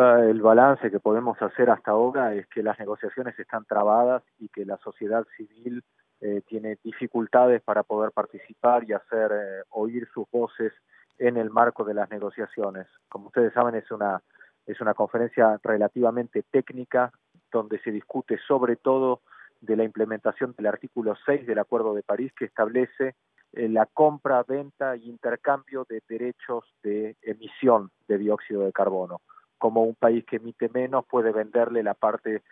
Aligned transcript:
Uh, 0.00 0.30
el 0.30 0.40
balance 0.40 0.90
que 0.90 0.98
podemos 0.98 1.36
hacer 1.42 1.68
hasta 1.68 1.90
ahora 1.90 2.32
es 2.32 2.46
que 2.46 2.62
las 2.62 2.78
negociaciones 2.78 3.38
están 3.38 3.66
trabadas 3.66 4.22
y 4.38 4.48
que 4.48 4.64
la 4.64 4.78
sociedad 4.78 5.26
civil 5.36 5.84
eh, 6.22 6.40
tiene 6.46 6.78
dificultades 6.82 7.60
para 7.60 7.82
poder 7.82 8.10
participar 8.10 8.84
y 8.88 8.94
hacer 8.94 9.30
eh, 9.30 9.62
oír 9.68 10.08
sus 10.14 10.24
voces 10.30 10.72
en 11.18 11.36
el 11.36 11.50
marco 11.50 11.84
de 11.84 11.92
las 11.92 12.08
negociaciones. 12.10 12.86
Como 13.10 13.26
ustedes 13.26 13.52
saben, 13.52 13.74
es 13.74 13.90
una, 13.90 14.22
es 14.66 14.80
una 14.80 14.94
conferencia 14.94 15.60
relativamente 15.62 16.44
técnica 16.50 17.12
donde 17.52 17.78
se 17.80 17.92
discute 17.92 18.38
sobre 18.48 18.76
todo 18.76 19.20
de 19.60 19.76
la 19.76 19.84
implementación 19.84 20.54
del 20.56 20.68
artículo 20.68 21.14
6 21.26 21.46
del 21.46 21.58
Acuerdo 21.58 21.92
de 21.92 22.02
París 22.02 22.32
que 22.34 22.46
establece 22.46 23.16
eh, 23.52 23.68
la 23.68 23.84
compra, 23.84 24.44
venta 24.44 24.94
e 24.94 25.00
intercambio 25.00 25.84
de 25.86 26.02
derechos 26.08 26.64
de 26.82 27.18
emisión 27.20 27.90
de 28.08 28.16
dióxido 28.16 28.62
de 28.62 28.72
carbono. 28.72 29.20
Como 29.60 29.84
un 29.84 29.94
país 29.94 30.24
que 30.24 30.36
emite 30.36 30.68
menos 30.70 31.06
puede 31.06 31.30
venderle 31.30 31.84
la 31.84 31.94
parte 31.94 32.42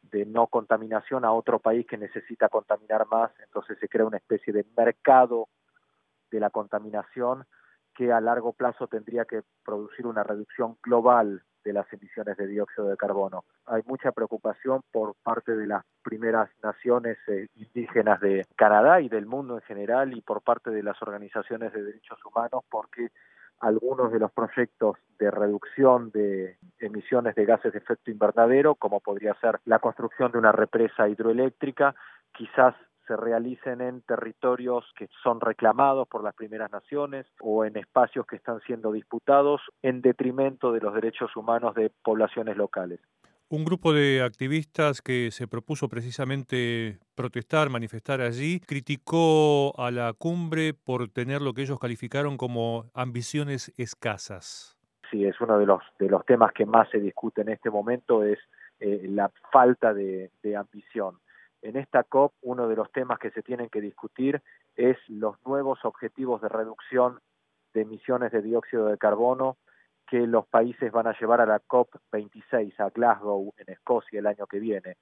de 0.00 0.24
no 0.24 0.46
contaminación 0.46 1.26
a 1.26 1.32
otro 1.32 1.58
país 1.58 1.86
que 1.86 1.98
necesita 1.98 2.48
contaminar 2.48 3.06
más, 3.06 3.30
entonces 3.44 3.78
se 3.78 3.88
crea 3.88 4.06
una 4.06 4.16
especie 4.16 4.52
de 4.52 4.64
mercado 4.76 5.48
de 6.30 6.40
la 6.40 6.48
contaminación 6.48 7.44
que 7.94 8.12
a 8.12 8.20
largo 8.20 8.52
plazo 8.52 8.86
tendría 8.86 9.24
que 9.24 9.42
producir 9.64 10.06
una 10.06 10.22
reducción 10.22 10.78
global 10.82 11.42
de 11.64 11.72
las 11.72 11.92
emisiones 11.92 12.36
de 12.36 12.46
dióxido 12.46 12.88
de 12.88 12.96
carbono. 12.96 13.44
Hay 13.66 13.82
mucha 13.86 14.12
preocupación 14.12 14.82
por 14.90 15.14
parte 15.22 15.54
de 15.54 15.66
las 15.66 15.84
primeras 16.02 16.50
naciones 16.62 17.18
eh, 17.28 17.48
indígenas 17.56 18.20
de 18.20 18.46
Canadá 18.56 19.00
y 19.00 19.08
del 19.08 19.26
mundo 19.26 19.56
en 19.56 19.62
general 19.62 20.16
y 20.16 20.20
por 20.20 20.42
parte 20.42 20.70
de 20.70 20.82
las 20.82 21.00
organizaciones 21.02 21.72
de 21.72 21.82
derechos 21.82 22.18
humanos 22.24 22.64
porque 22.70 23.10
algunos 23.62 24.12
de 24.12 24.18
los 24.18 24.32
proyectos 24.32 24.96
de 25.18 25.30
reducción 25.30 26.10
de 26.10 26.56
emisiones 26.80 27.34
de 27.36 27.44
gases 27.46 27.72
de 27.72 27.78
efecto 27.78 28.10
invernadero, 28.10 28.74
como 28.74 29.00
podría 29.00 29.34
ser 29.40 29.60
la 29.64 29.78
construcción 29.78 30.32
de 30.32 30.38
una 30.38 30.52
represa 30.52 31.08
hidroeléctrica, 31.08 31.94
quizás 32.32 32.74
se 33.06 33.16
realicen 33.16 33.80
en 33.80 34.02
territorios 34.02 34.84
que 34.96 35.08
son 35.22 35.40
reclamados 35.40 36.08
por 36.08 36.24
las 36.24 36.34
primeras 36.34 36.70
naciones 36.70 37.26
o 37.40 37.64
en 37.64 37.76
espacios 37.76 38.26
que 38.26 38.36
están 38.36 38.60
siendo 38.60 38.92
disputados 38.92 39.60
en 39.82 40.02
detrimento 40.02 40.72
de 40.72 40.80
los 40.80 40.94
derechos 40.94 41.34
humanos 41.36 41.74
de 41.74 41.90
poblaciones 42.02 42.56
locales. 42.56 43.00
Un 43.52 43.66
grupo 43.66 43.92
de 43.92 44.22
activistas 44.22 45.02
que 45.02 45.30
se 45.30 45.46
propuso 45.46 45.86
precisamente 45.86 46.98
protestar, 47.14 47.68
manifestar 47.68 48.22
allí, 48.22 48.60
criticó 48.60 49.78
a 49.78 49.90
la 49.90 50.14
cumbre 50.14 50.72
por 50.72 51.10
tener 51.10 51.42
lo 51.42 51.52
que 51.52 51.60
ellos 51.60 51.78
calificaron 51.78 52.38
como 52.38 52.86
ambiciones 52.94 53.70
escasas. 53.76 54.78
Sí, 55.10 55.26
es 55.26 55.38
uno 55.42 55.58
de 55.58 55.66
los, 55.66 55.82
de 55.98 56.08
los 56.08 56.24
temas 56.24 56.54
que 56.54 56.64
más 56.64 56.88
se 56.88 56.98
discute 56.98 57.42
en 57.42 57.50
este 57.50 57.68
momento, 57.68 58.24
es 58.24 58.38
eh, 58.80 59.02
la 59.10 59.30
falta 59.52 59.92
de 59.92 60.30
ambición 60.56 61.18
en 61.62 61.76
esta 61.76 62.02
COP 62.02 62.32
uno 62.42 62.68
de 62.68 62.76
los 62.76 62.90
temas 62.90 63.18
que 63.18 63.30
se 63.30 63.42
tienen 63.42 63.68
que 63.68 63.80
discutir 63.80 64.42
es 64.76 64.96
los 65.08 65.36
nuevos 65.46 65.78
objetivos 65.84 66.42
de 66.42 66.48
reducción 66.48 67.20
de 67.72 67.82
emisiones 67.82 68.32
de 68.32 68.42
dióxido 68.42 68.86
de 68.86 68.98
carbono 68.98 69.56
que 70.12 70.26
los 70.26 70.46
países 70.46 70.92
van 70.92 71.06
a 71.06 71.18
llevar 71.18 71.40
a 71.40 71.46
la 71.46 71.58
COP 71.58 71.88
26 72.12 72.78
a 72.80 72.90
Glasgow, 72.90 73.54
en 73.56 73.72
Escocia, 73.72 74.18
el 74.18 74.26
año 74.26 74.46
que 74.46 74.58
viene. 74.58 74.98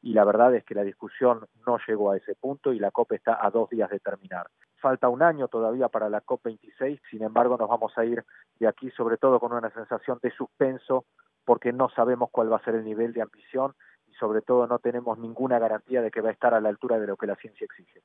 Y 0.00 0.12
la 0.12 0.24
verdad 0.24 0.54
es 0.54 0.62
que 0.64 0.76
la 0.76 0.84
discusión 0.84 1.48
no 1.66 1.78
llegó 1.84 2.12
a 2.12 2.16
ese 2.16 2.36
punto 2.36 2.72
y 2.72 2.78
la 2.78 2.92
COP 2.92 3.10
está 3.10 3.44
a 3.44 3.50
dos 3.50 3.68
días 3.70 3.90
de 3.90 3.98
terminar. 3.98 4.46
Falta 4.76 5.08
un 5.08 5.20
año 5.20 5.48
todavía 5.48 5.88
para 5.88 6.08
la 6.08 6.20
COP 6.20 6.44
26, 6.44 7.00
sin 7.10 7.24
embargo 7.24 7.56
nos 7.58 7.68
vamos 7.68 7.98
a 7.98 8.04
ir 8.04 8.24
de 8.60 8.68
aquí 8.68 8.88
sobre 8.92 9.16
todo 9.16 9.40
con 9.40 9.52
una 9.52 9.70
sensación 9.70 10.20
de 10.22 10.30
suspenso 10.30 11.06
porque 11.44 11.72
no 11.72 11.88
sabemos 11.88 12.30
cuál 12.30 12.52
va 12.52 12.58
a 12.58 12.64
ser 12.64 12.76
el 12.76 12.84
nivel 12.84 13.12
de 13.14 13.22
ambición 13.22 13.74
sobre 14.20 14.42
todo 14.42 14.68
no 14.68 14.78
tenemos 14.78 15.18
ninguna 15.18 15.58
garantía 15.58 16.02
de 16.02 16.12
que 16.12 16.20
va 16.20 16.28
a 16.28 16.32
estar 16.32 16.54
a 16.54 16.60
la 16.60 16.68
altura 16.68 17.00
de 17.00 17.08
lo 17.08 17.16
que 17.16 17.26
la 17.26 17.34
ciencia 17.34 17.64
exige. 17.64 18.02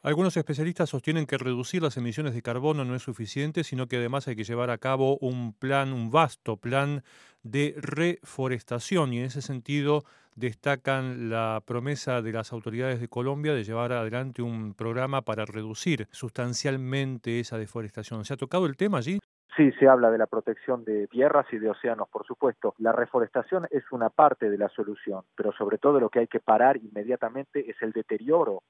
Algunos 0.00 0.36
especialistas 0.36 0.90
sostienen 0.90 1.26
que 1.26 1.38
reducir 1.38 1.82
las 1.82 1.96
emisiones 1.96 2.32
de 2.32 2.40
carbono 2.40 2.84
no 2.84 2.94
es 2.94 3.02
suficiente, 3.02 3.64
sino 3.64 3.88
que 3.88 3.96
además 3.96 4.28
hay 4.28 4.36
que 4.36 4.44
llevar 4.44 4.70
a 4.70 4.78
cabo 4.78 5.18
un 5.18 5.52
plan, 5.52 5.92
un 5.92 6.12
vasto 6.12 6.56
plan 6.56 7.02
de 7.42 7.74
reforestación 7.78 9.12
y 9.12 9.18
en 9.18 9.24
ese 9.24 9.42
sentido 9.42 10.04
destacan 10.36 11.30
la 11.30 11.60
promesa 11.66 12.22
de 12.22 12.32
las 12.32 12.52
autoridades 12.52 13.00
de 13.00 13.08
Colombia 13.08 13.54
de 13.54 13.64
llevar 13.64 13.90
adelante 13.90 14.40
un 14.40 14.72
programa 14.74 15.22
para 15.22 15.44
reducir 15.44 16.06
sustancialmente 16.12 17.40
esa 17.40 17.58
deforestación. 17.58 18.24
¿Se 18.24 18.34
ha 18.34 18.36
tocado 18.36 18.66
el 18.66 18.76
tema 18.76 18.98
allí? 18.98 19.18
Sí, 19.56 19.72
se 19.80 19.88
habla 19.88 20.12
de 20.12 20.18
la 20.18 20.28
protección 20.28 20.84
de 20.84 21.08
tierras 21.08 21.46
y 21.50 21.58
de 21.58 21.70
océanos, 21.70 22.08
por 22.08 22.24
supuesto. 22.24 22.76
La 22.78 22.92
reforestación 22.92 23.66
es 23.72 23.82
una 23.90 24.10
parte 24.10 24.48
de 24.48 24.58
la 24.58 24.68
solución, 24.68 25.22
pero 25.34 25.50
sobre 25.50 25.78
todo 25.78 25.98
lo 25.98 26.08
que 26.08 26.20
hay 26.20 26.28
que 26.28 26.38
parar 26.38 26.76
inmediatamente 26.76 27.68
es 27.68 27.74
el 27.82 27.90
deterioro 27.90 28.62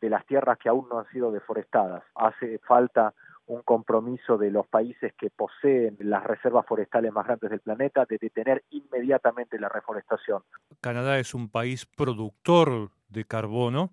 de 0.00 0.10
las 0.10 0.24
tierras 0.26 0.58
que 0.58 0.68
aún 0.68 0.88
no 0.88 0.98
han 0.98 1.08
sido 1.10 1.30
deforestadas. 1.30 2.02
Hace 2.14 2.58
falta 2.58 3.14
un 3.46 3.62
compromiso 3.62 4.36
de 4.36 4.50
los 4.50 4.66
países 4.66 5.14
que 5.14 5.30
poseen 5.30 5.96
las 6.00 6.24
reservas 6.24 6.66
forestales 6.66 7.12
más 7.12 7.26
grandes 7.26 7.50
del 7.50 7.60
planeta 7.60 8.04
de 8.04 8.18
detener 8.18 8.64
inmediatamente 8.70 9.58
la 9.58 9.68
reforestación. 9.68 10.42
Canadá 10.80 11.18
es 11.18 11.32
un 11.32 11.48
país 11.48 11.86
productor 11.86 12.90
de 13.08 13.24
carbono. 13.24 13.90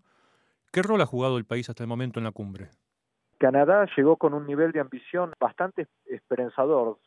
¿Qué 0.71 0.81
rol 0.81 1.01
ha 1.01 1.05
jugado 1.05 1.37
el 1.37 1.45
país 1.45 1.69
hasta 1.69 1.83
el 1.83 1.87
momento 1.87 2.19
en 2.19 2.25
la 2.25 2.31
cumbre? 2.31 2.69
Canadá 3.37 3.85
llegó 3.95 4.17
con 4.17 4.33
un 4.33 4.47
nivel 4.47 4.71
de 4.71 4.79
ambición 4.79 5.33
bastante 5.39 5.87
esperanzador, 6.05 6.97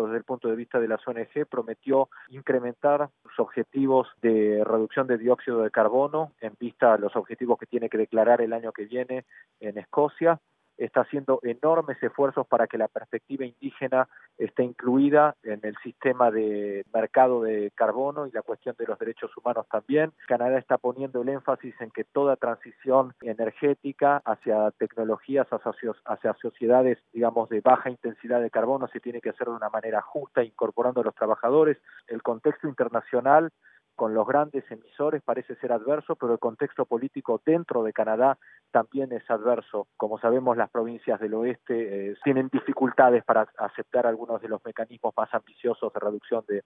desde 0.00 0.16
el 0.16 0.24
punto 0.24 0.48
de 0.48 0.56
vista 0.56 0.80
de 0.80 0.88
las 0.88 1.06
ONG, 1.06 1.46
prometió 1.48 2.08
incrementar 2.30 3.10
sus 3.22 3.38
objetivos 3.38 4.08
de 4.22 4.62
reducción 4.64 5.06
de 5.06 5.18
dióxido 5.18 5.62
de 5.62 5.70
carbono 5.70 6.32
en 6.40 6.54
vista 6.58 6.94
a 6.94 6.98
los 6.98 7.14
objetivos 7.16 7.58
que 7.58 7.66
tiene 7.66 7.90
que 7.90 7.98
declarar 7.98 8.40
el 8.40 8.52
año 8.52 8.72
que 8.72 8.86
viene 8.86 9.24
en 9.60 9.76
Escocia 9.78 10.40
está 10.76 11.02
haciendo 11.02 11.40
enormes 11.42 12.02
esfuerzos 12.02 12.46
para 12.46 12.66
que 12.66 12.78
la 12.78 12.88
perspectiva 12.88 13.44
indígena 13.44 14.08
esté 14.38 14.64
incluida 14.64 15.36
en 15.42 15.60
el 15.62 15.76
sistema 15.82 16.30
de 16.30 16.84
mercado 16.92 17.42
de 17.42 17.70
carbono 17.74 18.26
y 18.26 18.32
la 18.32 18.42
cuestión 18.42 18.74
de 18.78 18.86
los 18.86 18.98
derechos 18.98 19.30
humanos 19.36 19.66
también. 19.70 20.12
Canadá 20.26 20.58
está 20.58 20.78
poniendo 20.78 21.22
el 21.22 21.28
énfasis 21.28 21.74
en 21.80 21.90
que 21.90 22.04
toda 22.04 22.36
transición 22.36 23.14
energética 23.20 24.22
hacia 24.24 24.70
tecnologías, 24.72 25.46
hacia, 25.50 26.34
sociedades, 26.34 26.98
digamos, 27.12 27.48
de 27.48 27.60
baja 27.60 27.90
intensidad 27.90 28.40
de 28.40 28.50
carbono 28.50 28.88
se 28.88 29.00
tiene 29.00 29.20
que 29.20 29.30
hacer 29.30 29.46
de 29.46 29.54
una 29.54 29.70
manera 29.70 30.00
justa, 30.02 30.42
incorporando 30.42 31.00
a 31.00 31.04
los 31.04 31.14
trabajadores. 31.14 31.78
El 32.08 32.22
contexto 32.22 32.68
internacional 32.68 33.50
con 33.94 34.14
los 34.14 34.26
grandes 34.26 34.64
emisores 34.70 35.22
parece 35.22 35.54
ser 35.56 35.72
adverso, 35.72 36.16
pero 36.16 36.32
el 36.32 36.38
contexto 36.38 36.84
político 36.86 37.40
dentro 37.44 37.82
de 37.82 37.92
Canadá 37.92 38.38
también 38.70 39.12
es 39.12 39.28
adverso. 39.30 39.86
Como 39.96 40.18
sabemos, 40.18 40.56
las 40.56 40.70
provincias 40.70 41.20
del 41.20 41.34
oeste 41.34 42.10
eh, 42.10 42.14
tienen 42.24 42.48
dificultades 42.52 43.24
para 43.24 43.46
aceptar 43.58 44.06
algunos 44.06 44.40
de 44.40 44.48
los 44.48 44.64
mecanismos 44.64 45.12
más 45.16 45.32
ambiciosos 45.34 45.92
de 45.92 46.00
reducción 46.00 46.44
de, 46.48 46.64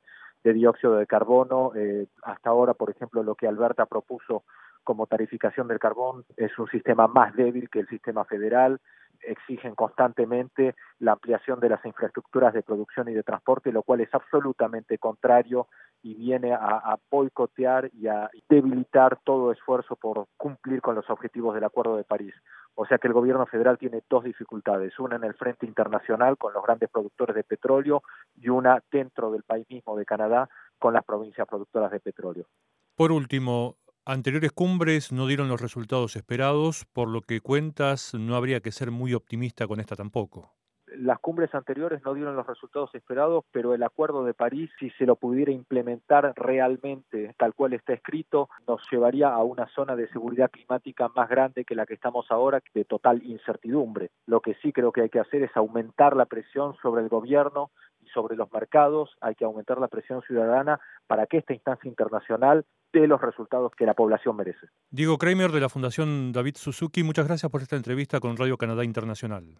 dióxido 0.52 0.94
de 0.96 1.06
carbono. 1.06 1.72
Eh, 1.74 2.06
hasta 2.22 2.50
ahora, 2.50 2.74
por 2.74 2.90
ejemplo, 2.90 3.22
lo 3.22 3.34
que 3.34 3.48
Alberta 3.48 3.86
propuso 3.86 4.44
como 4.84 5.06
tarificación 5.06 5.66
del 5.66 5.80
carbón 5.80 6.24
es 6.36 6.56
un 6.58 6.68
sistema 6.68 7.08
más 7.08 7.34
débil 7.34 7.68
que 7.68 7.80
el 7.80 7.88
sistema 7.88 8.24
federal 8.24 8.80
exigen 9.22 9.74
constantemente 9.74 10.74
la 10.98 11.12
ampliación 11.12 11.60
de 11.60 11.68
las 11.68 11.84
infraestructuras 11.84 12.54
de 12.54 12.62
producción 12.62 13.08
y 13.08 13.14
de 13.14 13.22
transporte, 13.22 13.72
lo 13.72 13.82
cual 13.82 14.00
es 14.00 14.14
absolutamente 14.14 14.98
contrario 14.98 15.68
y 16.02 16.14
viene 16.14 16.52
a, 16.52 16.98
boicotear 17.10 17.90
y 17.92 18.06
a 18.06 18.30
debilitar 18.48 19.18
todo 19.24 19.50
esfuerzo 19.50 19.96
por 19.96 20.26
cumplir 20.36 20.80
con 20.80 20.94
los 20.94 21.08
objetivos 21.10 21.54
del 21.54 21.64
Acuerdo 21.64 21.96
de 21.96 22.04
París. 22.04 22.34
O 22.74 22.86
sea 22.86 22.98
que 22.98 23.08
el 23.08 23.14
gobierno 23.14 23.46
federal 23.46 23.78
tiene 23.78 24.02
dos 24.08 24.22
dificultades, 24.22 24.98
una 24.98 25.16
en 25.16 25.24
el 25.24 25.34
frente 25.34 25.66
internacional 25.66 26.36
con 26.36 26.52
los 26.52 26.62
grandes 26.62 26.90
productores 26.90 27.34
de 27.34 27.42
petróleo 27.42 28.02
y 28.36 28.50
una 28.50 28.82
dentro 28.92 29.32
del 29.32 29.42
país 29.42 29.66
mismo 29.70 29.96
de 29.96 30.04
Canadá 30.04 30.48
con 30.78 30.92
las 30.92 31.04
provincias 31.04 31.48
productoras 31.48 31.90
de 31.90 32.00
petróleo. 32.00 32.46
Por 32.94 33.12
último, 33.12 33.76
Anteriores 34.06 34.52
cumbres 34.52 35.12
no 35.12 35.26
dieron 35.26 35.48
los 35.48 35.60
resultados 35.60 36.16
esperados, 36.16 36.86
por 36.94 37.10
lo 37.10 37.20
que 37.20 37.42
cuentas 37.42 38.14
no 38.14 38.34
habría 38.34 38.62
que 38.62 38.72
ser 38.72 38.90
muy 38.90 39.12
optimista 39.12 39.66
con 39.68 39.80
esta 39.80 39.96
tampoco. 39.96 40.56
Las 40.98 41.18
cumbres 41.18 41.54
anteriores 41.54 42.02
no 42.04 42.14
dieron 42.14 42.36
los 42.36 42.46
resultados 42.46 42.94
esperados, 42.94 43.44
pero 43.52 43.74
el 43.74 43.82
Acuerdo 43.82 44.24
de 44.24 44.34
París, 44.34 44.70
si 44.78 44.90
se 44.90 45.06
lo 45.06 45.16
pudiera 45.16 45.52
implementar 45.52 46.32
realmente 46.36 47.34
tal 47.38 47.54
cual 47.54 47.74
está 47.74 47.92
escrito, 47.92 48.48
nos 48.66 48.80
llevaría 48.90 49.28
a 49.28 49.42
una 49.42 49.66
zona 49.74 49.94
de 49.94 50.08
seguridad 50.08 50.50
climática 50.50 51.08
más 51.14 51.28
grande 51.28 51.64
que 51.64 51.74
la 51.74 51.86
que 51.86 51.94
estamos 51.94 52.26
ahora, 52.30 52.62
de 52.74 52.84
total 52.84 53.22
incertidumbre. 53.24 54.10
Lo 54.26 54.40
que 54.40 54.54
sí 54.62 54.72
creo 54.72 54.92
que 54.92 55.02
hay 55.02 55.10
que 55.10 55.20
hacer 55.20 55.42
es 55.42 55.56
aumentar 55.56 56.16
la 56.16 56.26
presión 56.26 56.74
sobre 56.82 57.02
el 57.02 57.08
gobierno 57.08 57.70
sobre 58.14 58.36
los 58.36 58.50
mercados, 58.52 59.10
hay 59.20 59.34
que 59.34 59.44
aumentar 59.44 59.78
la 59.78 59.88
presión 59.88 60.22
ciudadana 60.22 60.80
para 61.06 61.26
que 61.26 61.38
esta 61.38 61.52
instancia 61.52 61.88
internacional 61.88 62.64
dé 62.92 63.06
los 63.06 63.20
resultados 63.20 63.72
que 63.76 63.84
la 63.84 63.94
población 63.94 64.36
merece. 64.36 64.68
Diego 64.90 65.18
Kramer 65.18 65.50
de 65.50 65.60
la 65.60 65.68
Fundación 65.68 66.32
David 66.32 66.56
Suzuki, 66.56 67.02
muchas 67.02 67.26
gracias 67.26 67.50
por 67.50 67.62
esta 67.62 67.76
entrevista 67.76 68.20
con 68.20 68.36
Radio 68.36 68.56
Canadá 68.56 68.84
Internacional. 68.84 69.58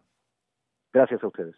Gracias 0.93 1.23
a 1.23 1.27
ustedes. 1.29 1.57